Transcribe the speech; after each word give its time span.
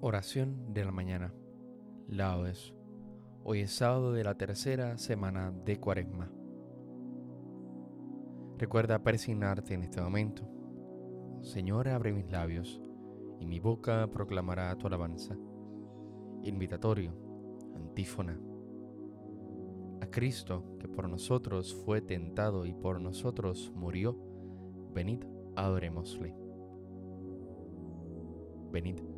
Oración 0.00 0.72
de 0.72 0.84
la 0.84 0.92
mañana. 0.92 1.34
Laudes. 2.06 2.72
Hoy 3.42 3.62
es 3.62 3.72
sábado 3.72 4.12
de 4.12 4.22
la 4.22 4.36
tercera 4.36 4.96
semana 4.96 5.50
de 5.50 5.80
Cuaresma. 5.80 6.30
Recuerda 8.58 9.02
persignarte 9.02 9.74
en 9.74 9.82
este 9.82 10.00
momento. 10.00 10.48
Señor, 11.42 11.88
abre 11.88 12.12
mis 12.12 12.30
labios 12.30 12.80
y 13.40 13.46
mi 13.46 13.58
boca 13.58 14.08
proclamará 14.12 14.72
tu 14.76 14.86
alabanza. 14.86 15.36
Invitatorio, 16.44 17.12
antífona. 17.74 18.38
A 20.00 20.06
Cristo, 20.06 20.76
que 20.78 20.86
por 20.86 21.08
nosotros 21.08 21.74
fue 21.74 22.02
tentado 22.02 22.66
y 22.66 22.72
por 22.72 23.00
nosotros 23.00 23.72
murió, 23.74 24.16
venid, 24.94 25.24
adorémosle. 25.56 26.36
Venid 28.70 29.17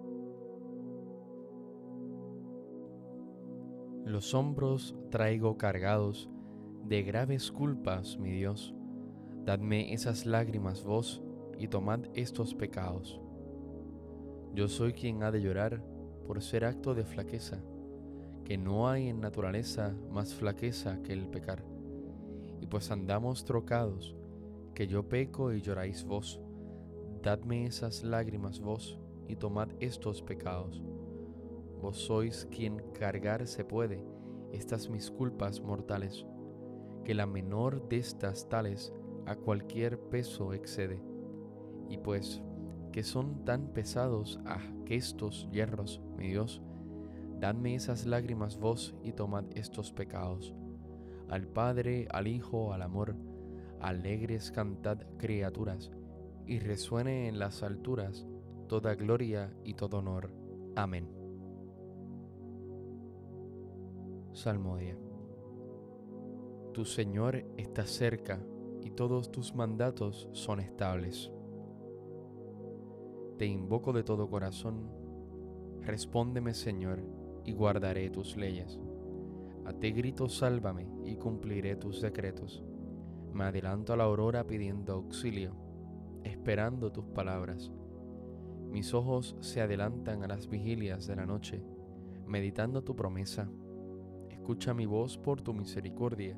Los 4.05 4.33
hombros 4.33 4.95
traigo 5.11 5.59
cargados 5.59 6.27
de 6.85 7.03
graves 7.03 7.51
culpas, 7.51 8.17
mi 8.17 8.31
Dios. 8.31 8.73
Dadme 9.45 9.93
esas 9.93 10.25
lágrimas 10.25 10.83
vos 10.83 11.21
y 11.59 11.67
tomad 11.67 11.99
estos 12.15 12.55
pecados. 12.55 13.21
Yo 14.55 14.67
soy 14.67 14.93
quien 14.93 15.21
ha 15.21 15.29
de 15.31 15.41
llorar 15.41 15.83
por 16.25 16.41
ser 16.41 16.65
acto 16.65 16.95
de 16.95 17.05
flaqueza, 17.05 17.61
que 18.43 18.57
no 18.57 18.89
hay 18.89 19.07
en 19.07 19.21
naturaleza 19.21 19.95
más 20.09 20.33
flaqueza 20.33 21.03
que 21.03 21.13
el 21.13 21.27
pecar. 21.27 21.63
Y 22.59 22.65
pues 22.65 22.89
andamos 22.89 23.45
trocados, 23.45 24.15
que 24.73 24.87
yo 24.87 25.07
peco 25.07 25.53
y 25.53 25.61
lloráis 25.61 26.05
vos, 26.05 26.41
dadme 27.21 27.67
esas 27.67 28.03
lágrimas 28.03 28.59
vos 28.59 28.99
y 29.27 29.35
tomad 29.35 29.69
estos 29.79 30.23
pecados 30.23 30.81
Vos 31.81 31.97
sois 31.97 32.47
quien 32.51 32.81
cargar 32.93 33.47
se 33.47 33.65
puede 33.65 34.03
estas 34.51 34.89
mis 34.89 35.09
culpas 35.09 35.61
mortales, 35.61 36.25
que 37.03 37.13
la 37.13 37.25
menor 37.25 37.87
de 37.89 37.97
estas 37.97 38.49
tales 38.49 38.93
a 39.25 39.35
cualquier 39.35 39.99
peso 39.99 40.53
excede. 40.53 41.01
Y 41.89 41.97
pues 41.97 42.41
que 42.91 43.03
son 43.03 43.45
tan 43.45 43.67
pesados 43.67 44.39
a 44.45 44.59
que 44.85 44.95
estos 44.95 45.49
hierros, 45.51 46.01
mi 46.17 46.27
Dios, 46.27 46.61
dadme 47.39 47.75
esas 47.75 48.05
lágrimas 48.05 48.57
vos 48.57 48.93
y 49.01 49.13
tomad 49.13 49.45
estos 49.55 49.91
pecados. 49.91 50.53
Al 51.29 51.47
Padre, 51.47 52.07
al 52.11 52.27
Hijo, 52.27 52.73
al 52.73 52.81
amor, 52.81 53.15
alegres 53.79 54.51
cantad 54.51 54.99
criaturas, 55.17 55.91
y 56.45 56.59
resuene 56.59 57.29
en 57.29 57.39
las 57.39 57.63
alturas 57.63 58.27
toda 58.67 58.95
gloria 58.95 59.53
y 59.63 59.75
todo 59.75 59.99
honor. 59.99 60.31
Amén. 60.75 61.20
Salmodia. 64.33 64.97
Tu 66.73 66.85
Señor 66.85 67.43
está 67.57 67.85
cerca 67.85 68.39
y 68.81 68.91
todos 68.91 69.29
tus 69.29 69.53
mandatos 69.53 70.29
son 70.31 70.61
estables. 70.61 71.29
Te 73.37 73.45
invoco 73.45 73.91
de 73.91 74.03
todo 74.03 74.29
corazón, 74.29 74.89
respóndeme 75.81 76.53
Señor 76.53 77.03
y 77.43 77.51
guardaré 77.51 78.09
tus 78.09 78.37
leyes. 78.37 78.79
A 79.65 79.73
ti 79.73 79.91
grito 79.91 80.29
sálvame 80.29 80.87
y 81.03 81.17
cumpliré 81.17 81.75
tus 81.75 82.01
decretos. 82.01 82.63
Me 83.33 83.43
adelanto 83.43 83.91
a 83.91 83.97
la 83.97 84.05
aurora 84.05 84.47
pidiendo 84.47 84.93
auxilio, 84.93 85.55
esperando 86.23 86.93
tus 86.93 87.05
palabras. 87.05 87.69
Mis 88.69 88.93
ojos 88.93 89.35
se 89.41 89.59
adelantan 89.59 90.23
a 90.23 90.27
las 90.27 90.47
vigilias 90.47 91.05
de 91.05 91.17
la 91.17 91.25
noche, 91.25 91.61
meditando 92.25 92.81
tu 92.81 92.95
promesa 92.95 93.49
Escucha 94.41 94.73
mi 94.73 94.87
voz 94.87 95.19
por 95.19 95.39
tu 95.39 95.53
misericordia. 95.53 96.35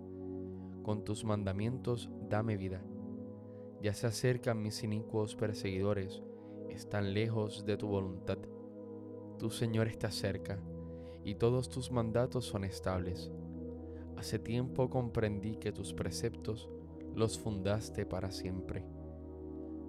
Con 0.84 1.06
tus 1.06 1.24
mandamientos 1.24 2.10
dame 2.30 2.58
vida. 2.58 2.84
Ya 3.82 3.94
se 3.94 4.08
acercan 4.08 4.62
mis 4.62 4.84
inicuos 4.84 5.38
perseguidores, 5.38 6.22
están 6.70 7.14
lejos 7.14 7.66
de 7.66 7.78
tu 7.78 7.88
voluntad. 7.88 8.40
Tu 9.40 9.50
Señor 9.50 9.88
está 9.88 10.12
cerca, 10.12 10.60
y 11.24 11.36
todos 11.36 11.70
tus 11.70 11.94
mandatos 11.94 12.44
son 12.44 12.66
estables. 12.66 13.32
Hace 14.18 14.38
tiempo 14.38 14.90
comprendí 14.90 15.56
que 15.56 15.72
tus 15.72 15.94
preceptos 15.94 16.70
los 17.16 17.40
fundaste 17.40 18.06
para 18.06 18.32
siempre. 18.32 18.86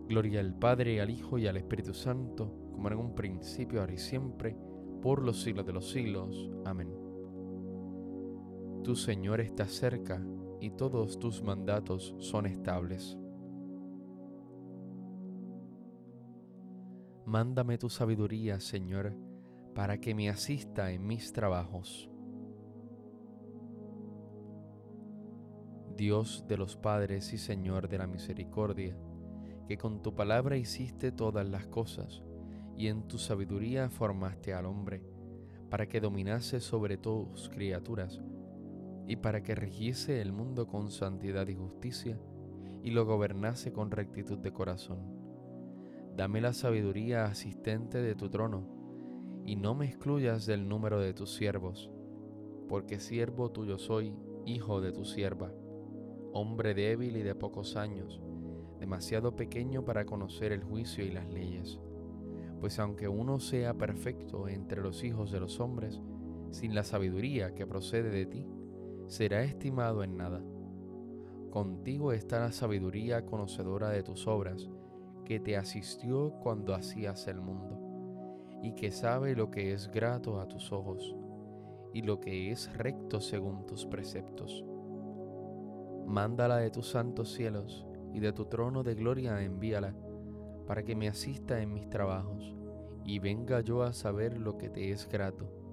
Gloria 0.09 0.39
al 0.39 0.57
Padre, 0.57 1.01
al 1.01 1.11
Hijo 1.11 1.37
y 1.37 1.49
al 1.49 1.57
Espíritu 1.57 1.95
Santo, 1.95 2.49
como 2.71 2.87
en 2.89 2.97
un 2.97 3.17
principio, 3.17 3.81
ahora 3.81 3.95
y 3.95 3.99
siempre, 3.99 4.57
por 5.03 5.21
los 5.21 5.43
siglos 5.43 5.67
de 5.67 5.73
los 5.73 5.91
siglos. 5.91 6.49
Amén. 6.65 7.04
Tu 8.85 8.97
Señor 8.97 9.41
está 9.41 9.67
cerca 9.67 10.23
y 10.61 10.69
todos 10.73 11.19
tus 11.19 11.43
mandatos 11.43 12.15
son 12.19 12.45
estables. 12.45 13.17
Mándame 17.25 17.79
tu 17.79 17.89
sabiduría, 17.89 18.61
Señor, 18.61 19.17
para 19.75 19.99
que 20.03 20.15
me 20.15 20.29
asista 20.29 20.93
en 20.93 21.07
mis 21.07 21.33
trabajos. 21.33 22.11
Dios 25.97 26.45
de 26.47 26.59
los 26.59 26.77
padres 26.77 27.33
y 27.33 27.39
Señor 27.39 27.89
de 27.89 27.97
la 27.97 28.07
misericordia, 28.07 28.99
que 29.67 29.79
con 29.79 30.03
tu 30.03 30.15
palabra 30.15 30.59
hiciste 30.59 31.11
todas 31.11 31.49
las 31.49 31.67
cosas, 31.69 32.23
y 32.77 32.89
en 32.89 33.09
tu 33.09 33.17
sabiduría 33.17 33.89
formaste 33.89 34.53
al 34.53 34.67
hombre, 34.67 35.03
para 35.71 35.89
que 35.89 36.03
dominase 36.03 36.61
sobre 36.61 36.99
tus 36.99 37.49
criaturas 37.49 38.21
y 39.07 39.17
para 39.17 39.43
que 39.43 39.55
rigiese 39.55 40.21
el 40.21 40.33
mundo 40.33 40.67
con 40.67 40.91
santidad 40.91 41.47
y 41.49 41.55
justicia, 41.55 42.19
y 42.83 42.91
lo 42.91 43.05
gobernase 43.07 43.73
con 43.73 43.91
rectitud 43.91 44.39
de 44.39 44.53
corazón. 44.53 44.99
Dame 46.17 46.41
la 46.41 46.53
sabiduría 46.53 47.25
asistente 47.25 48.01
de 48.01 48.15
tu 48.15 48.31
trono, 48.31 48.69
y 49.45 49.57
no 49.57 49.75
me 49.75 49.87
excluyas 49.87 50.47
del 50.47 50.69
número 50.69 51.01
de 51.01 51.13
tus 51.13 51.35
siervos, 51.35 51.91
porque 52.69 52.99
siervo 52.99 53.51
tuyo 53.51 53.79
soy, 53.79 54.15
hijo 54.47 54.81
de 54.81 54.93
tu 54.93 55.05
sierva, 55.05 55.53
hombre 56.33 56.75
débil 56.75 57.17
y 57.17 57.23
de 57.23 57.35
pocos 57.35 57.77
años, 57.77 58.21
demasiado 58.79 59.37
pequeño 59.37 59.85
para 59.85 60.05
conocer 60.05 60.53
el 60.53 60.63
juicio 60.63 61.05
y 61.05 61.11
las 61.11 61.29
leyes. 61.33 61.81
Pues 62.61 62.79
aunque 62.79 63.09
uno 63.09 63.41
sea 63.41 63.75
perfecto 63.75 64.49
entre 64.49 64.83
los 64.83 65.05
hijos 65.05 65.31
de 65.31 65.41
los 65.41 65.61
hombres, 65.61 66.01
sin 66.51 66.75
la 66.75 66.85
sabiduría 66.85 67.55
que 67.55 67.67
procede 67.67 68.11
de 68.11 68.27
ti, 68.27 68.47
será 69.07 69.43
estimado 69.43 70.03
en 70.03 70.17
nada. 70.17 70.43
Contigo 71.51 72.13
está 72.13 72.41
la 72.41 72.53
sabiduría 72.53 73.25
conocedora 73.27 73.91
de 73.91 74.03
tus 74.03 74.27
obras, 74.27 74.69
que 75.25 75.41
te 75.41 75.57
asistió 75.57 76.33
cuando 76.43 76.75
hacías 76.75 77.29
el 77.29 77.41
mundo, 77.41 77.79
y 78.63 78.75
que 78.75 78.91
sabe 78.91 79.37
lo 79.37 79.51
que 79.51 79.73
es 79.73 79.91
grato 79.91 80.41
a 80.41 80.49
tus 80.49 80.73
ojos, 80.73 81.15
y 81.93 82.03
lo 82.03 82.21
que 82.21 82.51
es 82.51 82.77
recto 82.77 83.21
según 83.21 83.67
tus 83.67 83.87
preceptos. 83.87 84.65
Mándala 86.07 86.57
de 86.57 86.71
tus 86.71 86.91
santos 86.91 87.33
cielos, 87.33 87.87
y 88.13 88.21
de 88.21 88.33
tu 88.33 88.47
trono 88.47 88.83
de 88.83 88.95
gloria 88.95 89.43
envíala, 89.43 89.95
para 90.67 90.83
que 90.83 90.97
me 90.97 91.09
asista 91.09 91.61
en 91.61 91.73
mis 91.73 91.89
trabajos, 91.89 92.57
y 93.05 93.19
venga 93.19 93.61
yo 93.61 93.83
a 93.83 93.93
saber 93.93 94.39
lo 94.39 94.57
que 94.57 94.71
te 94.71 94.91
es 94.91 95.09
grato 95.09 95.64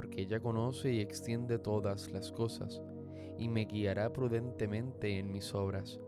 porque 0.00 0.22
ella 0.22 0.40
conoce 0.40 0.94
y 0.94 1.00
extiende 1.00 1.58
todas 1.58 2.10
las 2.10 2.32
cosas, 2.32 2.80
y 3.36 3.50
me 3.50 3.66
guiará 3.66 4.10
prudentemente 4.14 5.18
en 5.18 5.30
mis 5.30 5.54
obras, 5.54 6.00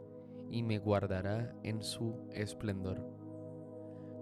y 0.51 0.63
me 0.63 0.79
guardará 0.79 1.55
en 1.63 1.83
su 1.83 2.27
esplendor. 2.33 3.07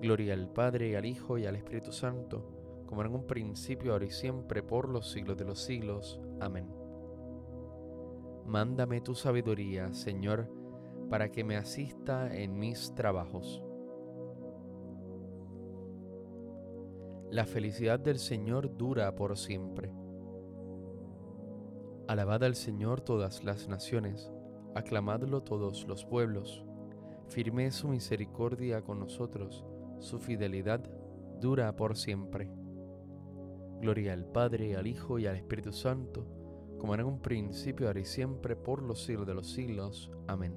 Gloria 0.02 0.34
al 0.34 0.52
Padre, 0.52 0.96
al 0.96 1.06
Hijo 1.06 1.38
y 1.38 1.46
al 1.46 1.54
Espíritu 1.54 1.92
Santo, 1.92 2.82
como 2.86 3.04
en 3.04 3.14
un 3.14 3.28
principio, 3.28 3.92
ahora 3.92 4.06
y 4.06 4.10
siempre, 4.10 4.64
por 4.64 4.88
los 4.88 5.12
siglos 5.12 5.36
de 5.36 5.44
los 5.44 5.60
siglos. 5.60 6.20
Amén. 6.40 6.66
Mándame 8.46 9.00
tu 9.00 9.14
sabiduría, 9.14 9.92
Señor, 9.92 10.50
para 11.08 11.30
que 11.30 11.44
me 11.44 11.56
asista 11.56 12.36
en 12.36 12.58
mis 12.58 12.92
trabajos 12.96 13.62
La 17.30 17.46
felicidad 17.46 18.00
del 18.00 18.18
Señor 18.18 18.76
dura 18.76 19.14
por 19.14 19.38
siempre. 19.38 19.92
Alabad 22.08 22.42
al 22.42 22.56
Señor 22.56 23.02
todas 23.02 23.44
las 23.44 23.68
naciones, 23.68 24.32
aclamadlo 24.74 25.44
todos 25.44 25.86
los 25.86 26.04
pueblos. 26.04 26.64
Firme 27.28 27.70
su 27.70 27.86
misericordia 27.86 28.82
con 28.82 28.98
nosotros, 28.98 29.64
su 30.00 30.18
fidelidad 30.18 30.80
dura 31.40 31.76
por 31.76 31.96
siempre. 31.96 32.50
Gloria 33.80 34.12
al 34.12 34.26
Padre, 34.26 34.74
al 34.74 34.88
Hijo 34.88 35.20
y 35.20 35.28
al 35.28 35.36
Espíritu 35.36 35.70
Santo, 35.70 36.26
como 36.80 36.96
en 36.96 37.04
un 37.04 37.22
principio, 37.22 37.86
ahora 37.86 38.00
y 38.00 38.06
siempre, 38.06 38.56
por 38.56 38.82
los 38.82 39.04
siglos 39.04 39.28
de 39.28 39.34
los 39.34 39.46
siglos. 39.46 40.10
Amén. 40.26 40.56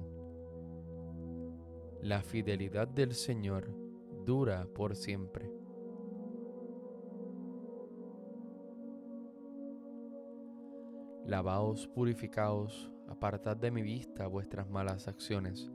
La 2.02 2.20
fidelidad 2.20 2.88
del 2.88 3.14
Señor 3.14 3.70
dura 4.26 4.66
por 4.74 4.96
siempre. 4.96 5.63
Lavaos, 11.26 11.88
purificaos, 11.88 12.92
apartad 13.08 13.56
de 13.56 13.70
mi 13.70 13.80
vista 13.80 14.26
vuestras 14.26 14.68
malas 14.68 15.08
acciones. 15.08 15.72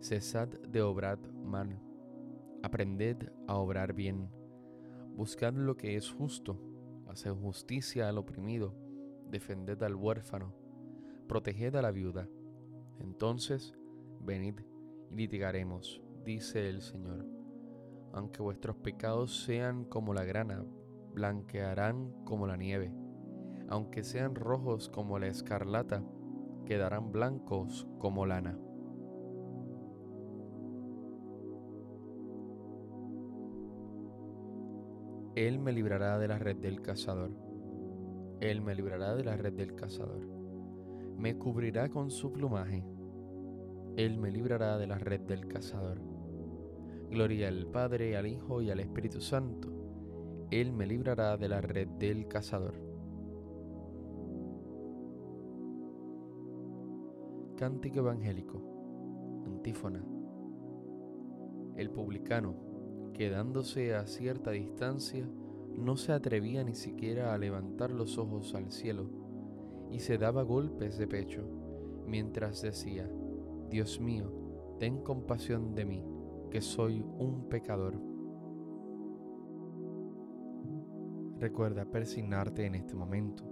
Cesad 0.00 0.48
de 0.48 0.80
obrar 0.80 1.18
mal, 1.44 1.78
aprended 2.62 3.30
a 3.46 3.56
obrar 3.56 3.92
bien. 3.92 4.30
Buscad 5.14 5.52
lo 5.52 5.76
que 5.76 5.96
es 5.96 6.10
justo, 6.10 6.58
haced 7.06 7.32
justicia 7.32 8.08
al 8.08 8.16
oprimido, 8.16 8.74
defended 9.30 9.82
al 9.82 9.94
huérfano, 9.94 10.54
proteged 11.28 11.76
a 11.76 11.82
la 11.82 11.90
viuda. 11.90 12.26
Entonces, 12.98 13.74
venid 14.20 14.60
y 15.10 15.16
litigaremos, 15.16 16.00
dice 16.24 16.70
el 16.70 16.80
Señor. 16.80 17.26
Aunque 18.14 18.40
vuestros 18.40 18.76
pecados 18.76 19.44
sean 19.44 19.84
como 19.84 20.14
la 20.14 20.24
grana, 20.24 20.64
blanquearán 21.12 22.24
como 22.24 22.46
la 22.46 22.56
nieve 22.56 23.01
aunque 23.72 24.04
sean 24.04 24.34
rojos 24.34 24.90
como 24.90 25.18
la 25.18 25.28
escarlata, 25.28 26.04
quedarán 26.66 27.10
blancos 27.10 27.88
como 27.98 28.26
lana. 28.26 28.58
Él 35.34 35.58
me 35.58 35.72
librará 35.72 36.18
de 36.18 36.28
la 36.28 36.38
red 36.38 36.56
del 36.56 36.82
cazador. 36.82 37.30
Él 38.40 38.60
me 38.60 38.74
librará 38.74 39.14
de 39.14 39.24
la 39.24 39.38
red 39.38 39.54
del 39.54 39.74
cazador. 39.74 40.28
Me 41.16 41.38
cubrirá 41.38 41.88
con 41.88 42.10
su 42.10 42.30
plumaje. 42.30 42.84
Él 43.96 44.18
me 44.18 44.30
librará 44.30 44.76
de 44.76 44.86
la 44.86 44.98
red 44.98 45.20
del 45.20 45.48
cazador. 45.48 45.98
Gloria 47.08 47.48
al 47.48 47.66
Padre, 47.68 48.18
al 48.18 48.26
Hijo 48.26 48.60
y 48.60 48.70
al 48.70 48.80
Espíritu 48.80 49.22
Santo. 49.22 49.70
Él 50.50 50.74
me 50.74 50.86
librará 50.86 51.38
de 51.38 51.48
la 51.48 51.62
red 51.62 51.88
del 51.88 52.28
cazador. 52.28 52.91
Cántico 57.56 57.98
evangélico. 57.98 59.42
Antífona. 59.44 60.02
El 61.76 61.90
publicano, 61.90 62.54
quedándose 63.12 63.94
a 63.94 64.06
cierta 64.06 64.50
distancia, 64.52 65.28
no 65.76 65.96
se 65.96 66.12
atrevía 66.12 66.64
ni 66.64 66.74
siquiera 66.74 67.34
a 67.34 67.38
levantar 67.38 67.92
los 67.92 68.18
ojos 68.18 68.54
al 68.54 68.72
cielo 68.72 69.10
y 69.90 70.00
se 70.00 70.18
daba 70.18 70.42
golpes 70.42 70.96
de 70.98 71.06
pecho 71.06 71.42
mientras 72.06 72.62
decía, 72.62 73.08
Dios 73.68 74.00
mío, 74.00 74.32
ten 74.78 75.02
compasión 75.02 75.74
de 75.74 75.84
mí, 75.84 76.04
que 76.50 76.60
soy 76.60 77.02
un 77.02 77.48
pecador. 77.48 78.00
Recuerda 81.38 81.84
persignarte 81.84 82.66
en 82.66 82.76
este 82.76 82.94
momento 82.94 83.51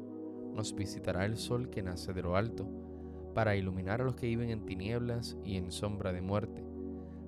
nos 0.53 0.75
visitará 0.75 1.25
el 1.25 1.37
sol 1.37 1.69
que 1.69 1.81
nace 1.81 2.13
de 2.13 2.21
lo 2.21 2.35
alto, 2.35 2.67
para 3.33 3.55
iluminar 3.55 4.01
a 4.01 4.03
los 4.03 4.15
que 4.15 4.27
viven 4.27 4.49
en 4.49 4.65
tinieblas 4.65 5.37
y 5.43 5.55
en 5.55 5.71
sombra 5.71 6.11
de 6.11 6.21
muerte, 6.21 6.65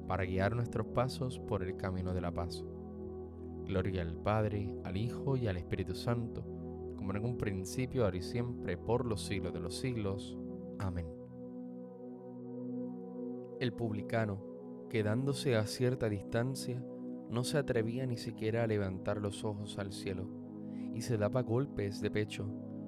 para 0.08 0.25
guiar 0.25 0.56
nuestros 0.56 0.88
pasos 0.88 1.39
por 1.39 1.63
el 1.63 1.77
camino 1.77 2.13
de 2.13 2.22
la 2.22 2.32
paz. 2.32 2.63
Gloria 3.65 4.01
al 4.01 4.15
Padre, 4.15 4.70
al 4.84 4.98
Hijo 4.98 5.38
y 5.38 5.48
al 5.48 5.58
Espíritu 5.58 5.96
Santo, 5.96 6.44
como 6.98 7.13
en 7.13 7.24
un 7.24 7.38
principio, 7.38 8.03
ahora 8.03 8.18
y 8.18 8.22
siempre, 8.22 8.77
por 8.77 9.06
los 9.06 9.25
siglos 9.25 9.53
de 9.53 9.60
los 9.62 9.77
siglos. 9.77 10.38
Amén. 10.80 11.08
El 13.60 13.72
publicano, 13.72 14.42
quedándose 14.89 15.56
a 15.56 15.65
cierta 15.65 16.10
distancia, 16.10 16.84
no 17.30 17.44
se 17.44 17.58
atrevía 17.58 18.06
ni 18.06 18.18
siquiera 18.18 18.63
a 18.63 18.68
levantar 18.68 19.22
los 19.22 19.46
ojos 19.46 19.80
al 19.80 19.94
cielo, 19.94 20.27
y 20.94 21.01
se 21.01 21.18
daba 21.18 21.42
golpes 21.42 22.01
de 22.01 22.12
pecho 22.12 22.48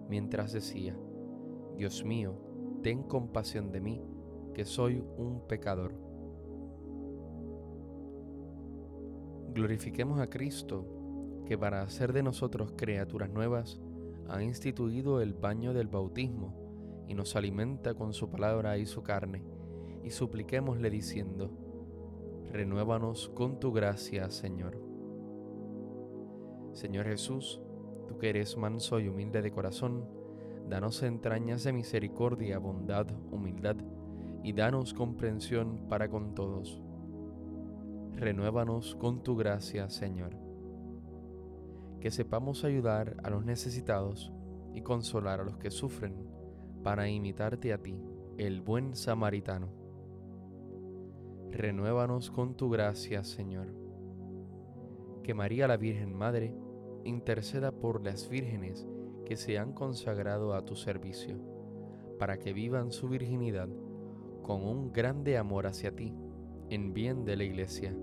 mientras 0.10 0.54
decía, 0.54 0.98
Dios 1.76 2.04
mío, 2.04 2.36
ten 2.84 3.04
compasión 3.04 3.72
de 3.72 3.82
mí, 3.82 4.02
que 4.54 4.66
soy 4.66 5.04
un 5.18 5.46
pecador. 5.48 5.94
Glorifiquemos 9.54 10.20
a 10.20 10.30
Cristo, 10.30 10.86
que 11.46 11.58
para 11.58 11.82
hacer 11.82 12.14
de 12.14 12.24
nosotros 12.24 12.74
criaturas 12.76 13.30
nuevas, 13.30 13.80
ha 14.28 14.42
instituido 14.42 15.22
el 15.22 15.34
baño 15.34 15.74
del 15.74 15.88
bautismo 15.88 17.06
y 17.08 17.14
nos 17.14 17.36
alimenta 17.36 17.94
con 17.94 18.14
su 18.14 18.30
palabra 18.30 18.78
y 18.78 18.86
su 18.86 19.04
carne, 19.04 19.44
y 20.04 20.10
supliquémosle 20.10 20.90
diciendo, 20.90 21.52
renuévanos 22.52 23.30
con 23.30 23.60
tu 23.60 23.72
gracia, 23.72 24.30
Señor. 24.30 24.82
Señor 26.74 27.06
Jesús, 27.06 27.62
tú 28.08 28.18
que 28.18 28.30
eres 28.30 28.58
manso 28.58 29.00
y 29.00 29.08
humilde 29.08 29.42
de 29.42 29.52
corazón, 29.52 30.08
danos 30.70 31.04
entrañas 31.04 31.64
de 31.64 31.74
misericordia, 31.74 32.60
bondad, 32.60 33.08
humildad, 33.32 33.78
y 34.44 34.54
danos 34.54 34.94
comprensión 34.94 35.88
para 35.90 36.10
con 36.10 36.36
todos. 36.36 36.82
Renuévanos 38.14 38.96
con 38.96 39.24
tu 39.24 39.36
gracia, 39.36 39.90
Señor. 39.90 40.38
Que 42.00 42.12
sepamos 42.12 42.64
ayudar 42.64 43.18
a 43.24 43.30
los 43.30 43.44
necesitados 43.44 44.32
y 44.74 44.82
consolar 44.82 45.40
a 45.40 45.44
los 45.44 45.58
que 45.58 45.72
sufren 45.72 46.14
para 46.84 47.10
imitarte 47.10 47.74
a 47.74 47.82
ti, 47.82 48.00
el 48.38 48.62
buen 48.62 48.96
samaritano. 48.96 49.70
Renuévanos 51.52 52.30
con 52.30 52.56
tu 52.56 52.70
gracia, 52.70 53.24
Señor. 53.24 53.74
Que 55.24 55.34
María 55.34 55.68
la 55.68 55.78
Virgen 55.78 56.14
Madre 56.14 56.54
interceda 57.06 57.72
por 57.72 58.04
las 58.04 58.28
vírgenes 58.28 58.88
que 59.26 59.38
se 59.38 59.58
han 59.58 59.74
consagrado 59.74 60.54
a 60.54 60.66
tu 60.66 60.76
servicio, 60.76 61.38
para 62.20 62.38
que 62.38 62.54
vivan 62.54 62.92
su 62.92 63.08
virginidad 63.08 63.70
con 64.44 64.64
un 64.64 64.92
grande 64.92 65.38
amor 65.38 65.68
hacia 65.68 65.96
ti, 65.96 66.14
en 66.70 66.94
bien 66.94 67.26
de 67.26 67.38
la 67.38 67.44
Iglesia. 67.44 67.96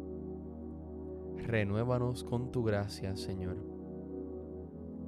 Renuévanos 1.36 2.24
con 2.24 2.50
tu 2.50 2.62
gracia, 2.62 3.16
Señor. 3.16 3.56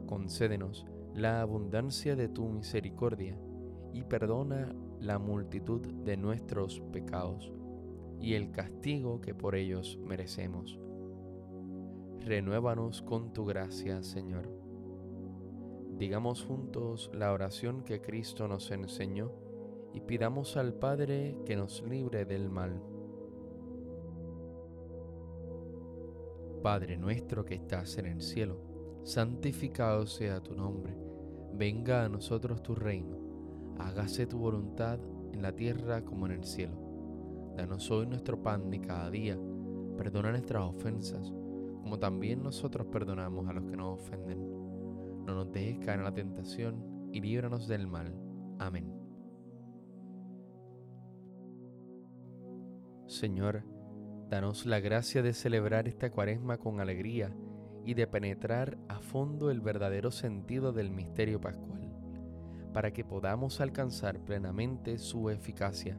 Concédenos 0.07 0.87
la 1.15 1.41
abundancia 1.41 2.17
de 2.17 2.29
tu 2.29 2.49
misericordia 2.49 3.39
y 3.93 4.03
perdona 4.03 4.75
la 5.01 5.19
multitud 5.19 5.81
de 5.81 6.17
nuestros 6.17 6.81
pecados 6.93 7.53
y 8.21 8.35
el 8.35 8.51
castigo 8.51 9.21
que 9.21 9.35
por 9.35 9.55
ellos 9.55 9.99
merecemos. 10.03 10.79
Renuévanos 12.25 13.03
con 13.03 13.33
tu 13.33 13.45
gracia, 13.45 14.03
Señor. 14.03 14.51
Digamos 15.99 16.43
juntos 16.43 17.11
la 17.15 17.33
oración 17.33 17.83
que 17.85 18.01
Cristo 18.01 18.49
nos 18.49 18.71
enseñó 18.71 19.31
y 19.93 20.01
pidamos 20.01 20.57
al 20.57 20.75
Padre 20.75 21.39
que 21.45 21.55
nos 21.55 21.83
libre 21.83 22.25
del 22.25 22.49
mal. 22.49 22.83
Padre 26.63 26.97
nuestro 26.97 27.45
que 27.45 27.55
estás 27.55 27.99
en 27.99 28.07
el 28.07 28.23
cielo, 28.23 28.59
santificado 29.05 30.07
sea 30.07 30.43
tu 30.43 30.55
nombre, 30.55 30.97
venga 31.53 32.05
a 32.05 32.09
nosotros 32.09 32.63
tu 32.63 32.75
reino 32.75 33.25
hágase 33.79 34.27
tu 34.27 34.39
voluntad 34.39 34.99
en 35.33 35.43
la 35.43 35.53
tierra 35.53 36.05
como 36.05 36.27
en 36.27 36.33
el 36.33 36.45
cielo. 36.45 36.77
Danos 37.57 37.91
hoy 37.91 38.07
nuestro 38.07 38.43
pan 38.43 38.71
de 38.71 38.81
cada 38.81 39.11
día, 39.11 39.39
perdona 39.97 40.31
nuestras 40.31 40.63
ofensas, 40.65 41.33
como 41.85 41.99
también 41.99 42.43
nosotros 42.43 42.87
perdonamos 42.87 43.47
a 43.47 43.53
los 43.53 43.67
que 43.67 43.77
nos 43.77 44.01
ofenden. 44.01 44.39
No 45.27 45.35
nos 45.35 45.53
dejes 45.53 45.85
caer 45.85 45.99
en 45.99 46.05
la 46.05 46.15
tentación 46.15 47.11
y 47.13 47.21
líbranos 47.21 47.69
del 47.69 47.87
mal. 47.87 48.19
Amén. 48.59 48.91
Señor, 53.07 53.65
danos 54.31 54.65
la 54.65 54.81
gracia 54.81 55.23
de 55.23 55.35
celebrar 55.35 55.87
esta 55.87 56.11
cuaresma 56.11 56.57
con 56.57 56.81
alegría 56.81 57.37
y 57.85 57.93
de 57.93 58.07
penetrar 58.07 58.79
a 58.89 59.01
fondo 59.01 59.51
el 59.51 59.61
verdadero 59.61 60.11
sentido 60.11 60.73
del 60.73 60.91
misterio 60.91 61.39
pascual 61.39 61.93
para 62.73 62.95
que 62.95 63.05
podamos 63.05 63.61
alcanzar 63.61 64.21
plenamente 64.21 64.97
su 64.97 65.29
eficacia. 65.29 65.99